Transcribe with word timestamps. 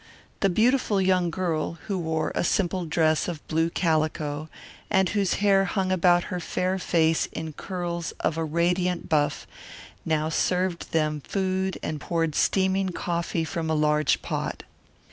The 0.39 0.49
beautiful 0.49 0.99
young 0.99 1.29
girl, 1.29 1.73
who 1.85 1.95
wore 1.99 2.31
a 2.33 2.43
simple 2.43 2.85
dress 2.87 3.27
of 3.27 3.47
blue 3.47 3.69
calico, 3.69 4.49
and 4.89 5.07
whose 5.09 5.35
hair 5.35 5.65
hung 5.65 5.91
about 5.91 6.23
her 6.33 6.39
fair 6.39 6.79
face 6.79 7.27
in 7.27 7.53
curls 7.53 8.11
of 8.13 8.35
a 8.35 8.43
radiant 8.43 9.09
buff, 9.09 9.45
now 10.03 10.27
served 10.29 10.91
them 10.91 11.19
food 11.21 11.77
and 11.83 12.01
poured 12.01 12.33
steaming 12.33 12.89
coffee 12.89 13.43
from 13.43 13.69
a 13.69 13.75
large 13.75 14.23
pot. 14.23 14.63